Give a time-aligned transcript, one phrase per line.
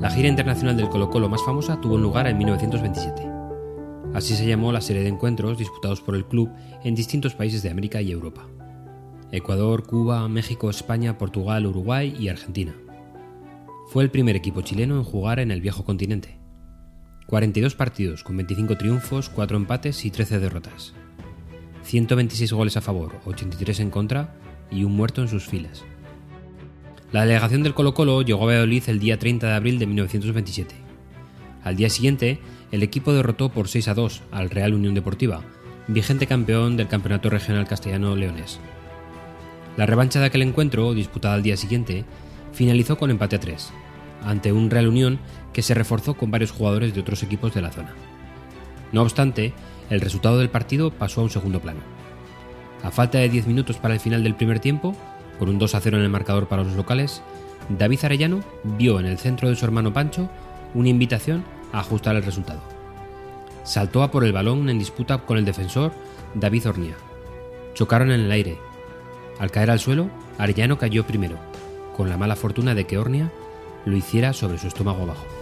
[0.00, 3.28] La gira internacional del Colo Colo más famosa tuvo lugar en 1927.
[4.14, 6.50] Así se llamó la serie de encuentros disputados por el club
[6.84, 8.46] en distintos países de América y Europa.
[9.32, 12.76] Ecuador, Cuba, México, España, Portugal, Uruguay y Argentina.
[13.88, 16.38] Fue el primer equipo chileno en jugar en el viejo continente.
[17.26, 20.94] 42 partidos con 25 triunfos, 4 empates y 13 derrotas.
[21.82, 24.36] 126 goles a favor, 83 en contra
[24.70, 25.84] y un muerto en sus filas.
[27.10, 30.74] La delegación del Colo Colo llegó a Valladolid el día 30 de abril de 1927.
[31.64, 32.38] Al día siguiente,
[32.70, 35.40] el equipo derrotó por 6 a 2 al Real Unión Deportiva,
[35.86, 38.60] vigente campeón del Campeonato Regional Castellano Leones.
[39.78, 42.04] La revancha de aquel encuentro, disputada al día siguiente,
[42.52, 43.72] finalizó con empate a 3,
[44.24, 45.18] ante un Real Unión
[45.54, 47.94] que se reforzó con varios jugadores de otros equipos de la zona.
[48.92, 49.54] No obstante,
[49.88, 51.80] el resultado del partido pasó a un segundo plano.
[52.82, 54.94] A falta de 10 minutos para el final del primer tiempo,
[55.38, 57.22] con un 2 a 0 en el marcador para los locales,
[57.68, 60.28] David Arellano vio en el centro de su hermano Pancho
[60.74, 62.60] una invitación a ajustar el resultado.
[63.64, 65.92] Saltó a por el balón en disputa con el defensor
[66.34, 66.96] David Ornia.
[67.74, 68.58] Chocaron en el aire.
[69.38, 71.36] Al caer al suelo, Arellano cayó primero,
[71.96, 73.30] con la mala fortuna de que Ornia
[73.84, 75.37] lo hiciera sobre su estómago abajo.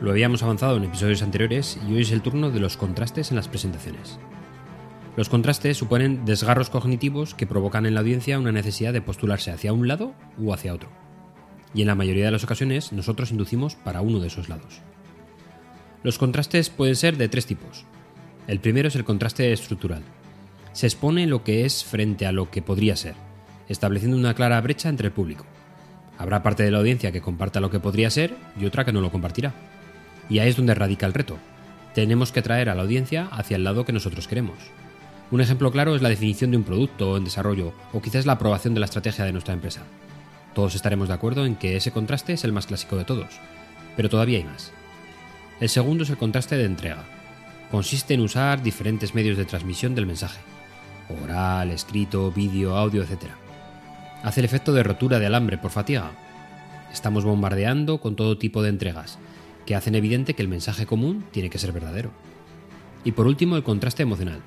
[0.00, 3.36] Lo habíamos avanzado en episodios anteriores y hoy es el turno de los contrastes en
[3.36, 4.18] las presentaciones.
[5.16, 9.72] Los contrastes suponen desgarros cognitivos que provocan en la audiencia una necesidad de postularse hacia
[9.72, 10.90] un lado u hacia otro.
[11.72, 14.82] Y en la mayoría de las ocasiones nosotros inducimos para uno de esos lados.
[16.02, 17.86] Los contrastes pueden ser de tres tipos.
[18.48, 20.02] El primero es el contraste estructural.
[20.72, 23.14] Se expone lo que es frente a lo que podría ser,
[23.68, 25.46] estableciendo una clara brecha entre el público.
[26.18, 29.00] Habrá parte de la audiencia que comparta lo que podría ser y otra que no
[29.00, 29.54] lo compartirá.
[30.28, 31.38] Y ahí es donde radica el reto.
[31.94, 34.58] Tenemos que traer a la audiencia hacia el lado que nosotros queremos.
[35.30, 38.74] Un ejemplo claro es la definición de un producto en desarrollo o quizás la aprobación
[38.74, 39.82] de la estrategia de nuestra empresa.
[40.54, 43.40] Todos estaremos de acuerdo en que ese contraste es el más clásico de todos,
[43.96, 44.72] pero todavía hay más.
[45.60, 47.04] El segundo es el contraste de entrega.
[47.70, 50.40] Consiste en usar diferentes medios de transmisión del mensaje,
[51.22, 53.30] oral, escrito, vídeo, audio, etc.
[54.22, 56.12] Hace el efecto de rotura de alambre por fatiga.
[56.92, 59.18] Estamos bombardeando con todo tipo de entregas,
[59.66, 62.10] que hacen evidente que el mensaje común tiene que ser verdadero.
[63.04, 64.40] Y por último, el contraste emocional.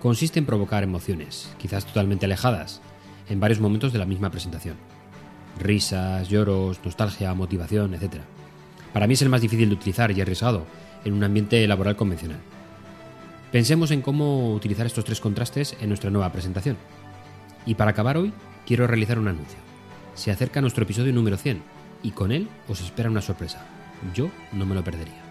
[0.00, 2.80] Consiste en provocar emociones, quizás totalmente alejadas,
[3.28, 4.76] en varios momentos de la misma presentación.
[5.58, 8.22] Risas, lloros, nostalgia, motivación, etc.
[8.92, 10.66] Para mí es el más difícil de utilizar y arriesgado
[11.04, 12.38] en un ambiente laboral convencional.
[13.50, 16.76] Pensemos en cómo utilizar estos tres contrastes en nuestra nueva presentación.
[17.66, 18.32] Y para acabar hoy,
[18.66, 19.58] quiero realizar un anuncio.
[20.14, 21.62] Se acerca nuestro episodio número 100
[22.02, 23.77] y con él os espera una sorpresa.
[24.14, 25.28] Yo no me lo perdería.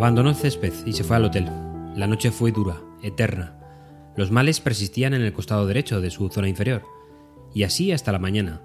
[0.00, 1.46] Abandonó césped y se fue al hotel.
[1.94, 3.58] La noche fue dura, eterna.
[4.16, 6.84] Los males persistían en el costado derecho de su zona inferior,
[7.54, 8.62] y así hasta la mañana,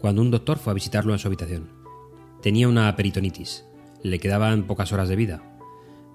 [0.00, 1.70] cuando un doctor fue a visitarlo en su habitación.
[2.42, 3.64] Tenía una peritonitis,
[4.02, 5.42] le quedaban pocas horas de vida.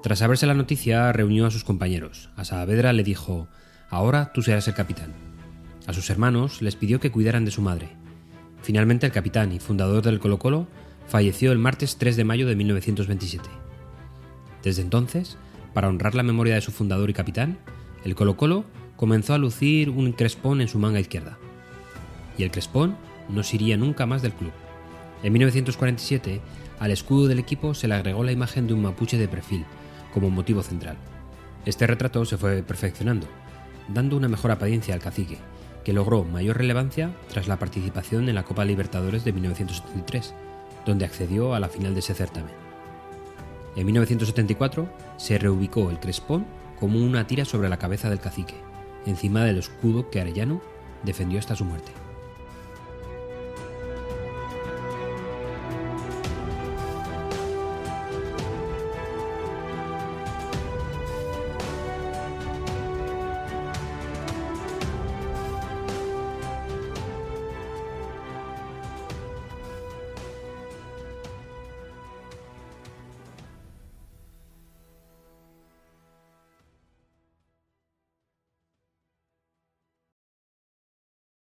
[0.03, 2.29] Tras saberse la noticia, reunió a sus compañeros.
[2.35, 3.47] A Saavedra le dijo
[3.89, 5.13] Ahora tú serás el capitán.
[5.87, 7.89] A sus hermanos les pidió que cuidaran de su madre.
[8.61, 10.67] Finalmente el capitán y fundador del Colo Colo
[11.07, 13.49] falleció el martes 3 de mayo de 1927.
[14.63, 15.37] Desde entonces,
[15.73, 17.57] para honrar la memoria de su fundador y capitán,
[18.03, 21.37] el Colo Colo comenzó a lucir un crespón en su manga izquierda.
[22.37, 22.95] Y el crespón
[23.27, 24.51] no se iría nunca más del club.
[25.23, 26.41] En 1947,
[26.79, 29.65] al escudo del equipo se le agregó la imagen de un mapuche de perfil,
[30.13, 30.97] como motivo central.
[31.65, 33.27] Este retrato se fue perfeccionando,
[33.93, 35.37] dando una mejor apariencia al cacique,
[35.83, 40.33] que logró mayor relevancia tras la participación en la Copa Libertadores de 1973,
[40.85, 42.53] donde accedió a la final de ese certamen.
[43.75, 46.45] En 1974 se reubicó el crespón
[46.79, 48.55] como una tira sobre la cabeza del cacique,
[49.05, 50.61] encima del escudo que Arellano
[51.03, 51.91] defendió hasta su muerte.